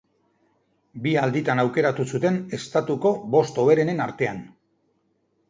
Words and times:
Bi 1.03 1.11
alditan 1.23 1.61
aukeratu 1.63 2.05
zuten 2.15 2.39
estatuko 2.59 3.13
bost 3.37 3.61
hoberenen 3.67 4.03
artean. 4.09 4.43